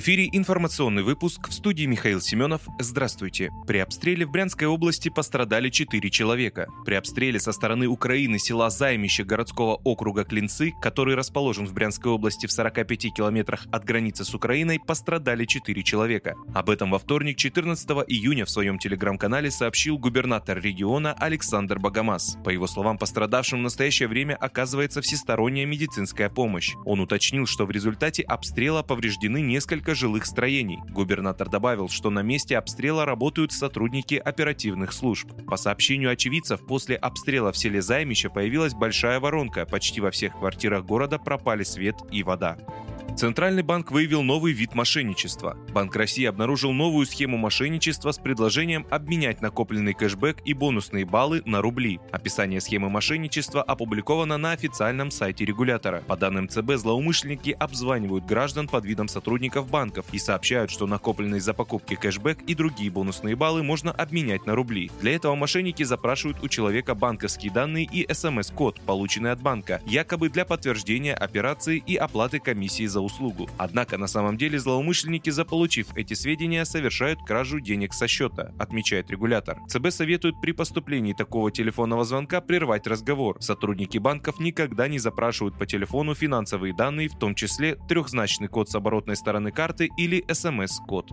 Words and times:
Эфире 0.00 0.30
информационный 0.32 1.02
выпуск 1.02 1.50
в 1.50 1.52
студии 1.52 1.84
Михаил 1.84 2.22
Семенов. 2.22 2.62
Здравствуйте. 2.78 3.50
При 3.66 3.80
обстреле 3.80 4.24
в 4.24 4.30
Брянской 4.30 4.66
области 4.66 5.10
пострадали 5.10 5.68
4 5.68 6.08
человека. 6.08 6.68
При 6.86 6.94
обстреле 6.94 7.38
со 7.38 7.52
стороны 7.52 7.86
Украины 7.86 8.38
села 8.38 8.70
Займище 8.70 9.24
городского 9.24 9.74
округа 9.84 10.24
Клинцы, 10.24 10.72
который 10.80 11.16
расположен 11.16 11.66
в 11.66 11.74
Брянской 11.74 12.10
области 12.10 12.46
в 12.46 12.50
45 12.52 13.12
километрах 13.12 13.66
от 13.70 13.84
границы 13.84 14.24
с 14.24 14.34
Украиной, 14.34 14.80
пострадали 14.80 15.44
4 15.44 15.82
человека. 15.82 16.34
Об 16.54 16.70
этом 16.70 16.92
во 16.92 16.98
вторник, 16.98 17.36
14 17.36 17.90
июня 18.08 18.46
в 18.46 18.50
своем 18.50 18.78
телеграм-канале 18.78 19.50
сообщил 19.50 19.98
губернатор 19.98 20.58
региона 20.62 21.12
Александр 21.12 21.78
Богомаз. 21.78 22.38
По 22.42 22.48
его 22.48 22.66
словам, 22.66 22.96
пострадавшим 22.96 23.58
в 23.58 23.62
настоящее 23.64 24.08
время 24.08 24.34
оказывается 24.36 25.02
всесторонняя 25.02 25.66
медицинская 25.66 26.30
помощь. 26.30 26.72
Он 26.86 27.00
уточнил, 27.00 27.44
что 27.44 27.66
в 27.66 27.70
результате 27.70 28.22
обстрела 28.22 28.82
повреждены 28.82 29.42
несколько 29.42 29.89
несколько 29.90 29.94
жилых 29.94 30.26
строений. 30.26 30.78
Губернатор 30.90 31.48
добавил, 31.48 31.88
что 31.88 32.10
на 32.10 32.22
месте 32.22 32.56
обстрела 32.56 33.04
работают 33.04 33.52
сотрудники 33.52 34.14
оперативных 34.14 34.92
служб. 34.92 35.28
По 35.46 35.56
сообщению 35.56 36.10
очевидцев, 36.10 36.60
после 36.66 36.96
обстрела 36.96 37.50
в 37.52 37.56
селе 37.56 37.82
Займище 37.82 38.28
появилась 38.28 38.74
большая 38.74 39.20
воронка, 39.20 39.66
почти 39.66 40.00
во 40.00 40.10
всех 40.10 40.38
квартирах 40.38 40.84
города 40.84 41.18
пропали 41.18 41.64
свет 41.64 41.96
и 42.12 42.22
вода. 42.22 42.56
Центральный 43.20 43.62
банк 43.62 43.90
выявил 43.90 44.22
новый 44.22 44.54
вид 44.54 44.74
мошенничества. 44.74 45.54
Банк 45.74 45.94
России 45.94 46.24
обнаружил 46.24 46.72
новую 46.72 47.04
схему 47.04 47.36
мошенничества 47.36 48.12
с 48.12 48.18
предложением 48.18 48.86
обменять 48.88 49.42
накопленный 49.42 49.92
кэшбэк 49.92 50.38
и 50.46 50.54
бонусные 50.54 51.04
баллы 51.04 51.42
на 51.44 51.60
рубли. 51.60 52.00
Описание 52.12 52.62
схемы 52.62 52.88
мошенничества 52.88 53.62
опубликовано 53.62 54.38
на 54.38 54.52
официальном 54.52 55.10
сайте 55.10 55.44
регулятора. 55.44 56.02
По 56.06 56.16
данным 56.16 56.48
ЦБ, 56.48 56.76
злоумышленники 56.76 57.50
обзванивают 57.50 58.24
граждан 58.24 58.68
под 58.68 58.86
видом 58.86 59.06
сотрудников 59.06 59.68
банков 59.68 60.06
и 60.12 60.18
сообщают, 60.18 60.70
что 60.70 60.86
накопленный 60.86 61.40
за 61.40 61.52
покупки 61.52 61.96
кэшбэк 61.96 62.40
и 62.46 62.54
другие 62.54 62.90
бонусные 62.90 63.36
баллы 63.36 63.62
можно 63.62 63.92
обменять 63.92 64.46
на 64.46 64.54
рубли. 64.54 64.90
Для 65.02 65.14
этого 65.16 65.34
мошенники 65.34 65.82
запрашивают 65.82 66.42
у 66.42 66.48
человека 66.48 66.94
банковские 66.94 67.52
данные 67.52 67.84
и 67.84 68.10
смс-код, 68.10 68.80
полученный 68.86 69.32
от 69.32 69.42
банка, 69.42 69.82
якобы 69.84 70.30
для 70.30 70.46
подтверждения 70.46 71.12
операции 71.12 71.84
и 71.86 71.96
оплаты 71.96 72.38
комиссии 72.38 72.86
за 72.86 73.09
услугу. 73.10 73.48
Однако 73.58 73.98
на 73.98 74.06
самом 74.06 74.36
деле 74.36 74.58
злоумышленники, 74.58 75.30
заполучив 75.30 75.88
эти 75.96 76.14
сведения, 76.14 76.64
совершают 76.64 77.20
кражу 77.26 77.60
денег 77.60 77.92
со 77.92 78.08
счета, 78.08 78.52
отмечает 78.58 79.10
регулятор. 79.10 79.58
ЦБ 79.68 79.90
советует 79.90 80.40
при 80.40 80.52
поступлении 80.52 81.12
такого 81.12 81.50
телефонного 81.50 82.04
звонка 82.04 82.40
прервать 82.40 82.86
разговор. 82.86 83.36
Сотрудники 83.40 83.98
банков 83.98 84.40
никогда 84.40 84.88
не 84.88 84.98
запрашивают 84.98 85.58
по 85.58 85.66
телефону 85.66 86.14
финансовые 86.14 86.74
данные, 86.74 87.08
в 87.08 87.18
том 87.18 87.34
числе 87.34 87.76
трехзначный 87.88 88.48
код 88.48 88.70
с 88.70 88.74
оборотной 88.74 89.16
стороны 89.16 89.50
карты 89.50 89.88
или 89.96 90.24
смс-код. 90.32 91.10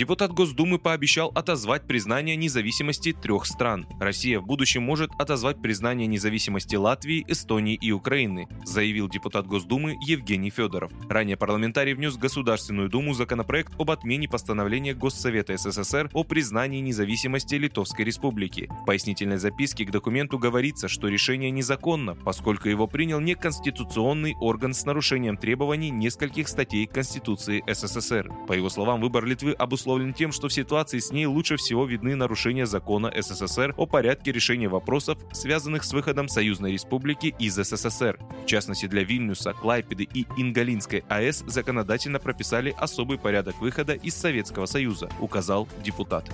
Депутат 0.00 0.32
Госдумы 0.32 0.78
пообещал 0.78 1.30
отозвать 1.34 1.86
признание 1.86 2.34
независимости 2.34 3.12
трех 3.12 3.44
стран. 3.44 3.86
Россия 4.00 4.40
в 4.40 4.46
будущем 4.46 4.82
может 4.82 5.10
отозвать 5.18 5.60
признание 5.60 6.06
независимости 6.06 6.74
Латвии, 6.74 7.22
Эстонии 7.28 7.74
и 7.74 7.92
Украины, 7.92 8.48
заявил 8.64 9.10
депутат 9.10 9.46
Госдумы 9.46 9.98
Евгений 10.06 10.48
Федоров. 10.48 10.90
Ранее 11.10 11.36
парламентарий 11.36 11.92
внес 11.92 12.14
в 12.14 12.18
Государственную 12.18 12.88
Думу 12.88 13.12
законопроект 13.12 13.74
об 13.78 13.90
отмене 13.90 14.26
постановления 14.26 14.94
Госсовета 14.94 15.54
СССР 15.58 16.08
о 16.14 16.24
признании 16.24 16.80
независимости 16.80 17.56
Литовской 17.56 18.06
Республики. 18.06 18.70
В 18.80 18.86
пояснительной 18.86 19.36
записке 19.36 19.84
к 19.84 19.90
документу 19.90 20.38
говорится, 20.38 20.88
что 20.88 21.08
решение 21.08 21.50
незаконно, 21.50 22.14
поскольку 22.14 22.70
его 22.70 22.86
принял 22.86 23.20
неконституционный 23.20 24.34
орган 24.40 24.72
с 24.72 24.86
нарушением 24.86 25.36
требований 25.36 25.90
нескольких 25.90 26.48
статей 26.48 26.86
Конституции 26.86 27.62
СССР. 27.70 28.32
По 28.48 28.54
его 28.54 28.70
словам, 28.70 29.02
выбор 29.02 29.26
Литвы 29.26 29.52
обусловлен 29.52 29.89
обусловлен 29.90 30.14
тем, 30.14 30.32
что 30.32 30.48
в 30.48 30.52
ситуации 30.52 30.98
с 30.98 31.10
ней 31.10 31.26
лучше 31.26 31.56
всего 31.56 31.84
видны 31.84 32.14
нарушения 32.14 32.66
закона 32.66 33.12
СССР 33.16 33.74
о 33.76 33.86
порядке 33.86 34.30
решения 34.30 34.68
вопросов, 34.68 35.18
связанных 35.32 35.84
с 35.84 35.92
выходом 35.92 36.28
Союзной 36.28 36.72
Республики 36.72 37.34
из 37.38 37.56
СССР. 37.56 38.18
В 38.44 38.46
частности, 38.46 38.86
для 38.86 39.02
Вильнюса, 39.02 39.52
Клайпеды 39.52 40.04
и 40.04 40.26
Ингалинской 40.36 41.02
АЭС 41.08 41.44
законодательно 41.46 42.20
прописали 42.20 42.74
особый 42.78 43.18
порядок 43.18 43.60
выхода 43.60 43.94
из 43.94 44.14
Советского 44.14 44.66
Союза, 44.66 45.08
указал 45.20 45.68
депутат. 45.84 46.30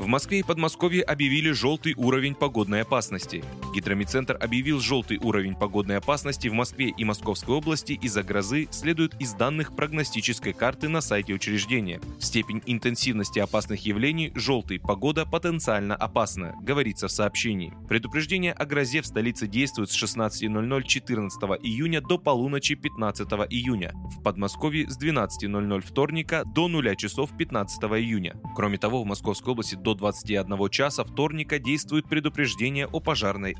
В 0.00 0.06
Москве 0.06 0.40
и 0.40 0.42
Подмосковье 0.42 1.02
объявили 1.04 1.52
желтый 1.52 1.94
уровень 1.96 2.34
погодной 2.34 2.82
опасности. 2.82 3.44
Гидромедцентр 3.72 4.36
объявил 4.38 4.80
желтый 4.80 5.18
уровень 5.18 5.54
погодной 5.54 5.96
опасности 5.96 6.48
в 6.48 6.52
Москве 6.52 6.90
и 6.90 7.04
Московской 7.04 7.54
области 7.54 7.92
из-за 7.94 8.22
грозы 8.22 8.68
следует 8.70 9.14
из 9.18 9.32
данных 9.32 9.74
прогностической 9.74 10.52
карты 10.52 10.88
на 10.88 11.00
сайте 11.00 11.32
учреждения. 11.32 12.00
Степень 12.18 12.62
интенсивности 12.66 13.38
опасных 13.38 13.86
явлений 13.86 14.30
«желтый» 14.34 14.78
погода 14.78 15.24
потенциально 15.24 15.96
опасна, 15.96 16.54
говорится 16.60 17.08
в 17.08 17.12
сообщении. 17.12 17.72
Предупреждение 17.88 18.52
о 18.52 18.66
грозе 18.66 19.00
в 19.00 19.06
столице 19.06 19.46
действует 19.46 19.90
с 19.90 20.02
16.00 20.02 20.82
14 20.82 21.42
июня 21.62 22.02
до 22.02 22.18
полуночи 22.18 22.74
15 22.74 23.26
июня. 23.50 23.92
В 23.94 24.22
Подмосковье 24.22 24.90
с 24.90 25.00
12.00 25.00 25.80
вторника 25.80 26.44
до 26.44 26.68
0 26.68 26.94
часов 26.96 27.30
15 27.36 27.82
июня. 27.84 28.36
Кроме 28.54 28.76
того, 28.76 29.02
в 29.02 29.06
Московской 29.06 29.52
области 29.52 29.76
до 29.76 29.94
21 29.94 30.68
часа 30.68 31.04
вторника 31.04 31.58
действует 31.58 32.06
предупреждение 32.06 32.86
о 32.86 33.00
пожарной 33.00 33.56